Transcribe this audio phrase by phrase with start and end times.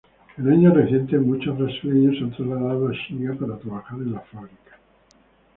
[0.39, 4.79] En años recientes, muchos brasileños se han trasladado a Shiga para trabajar en fábricas.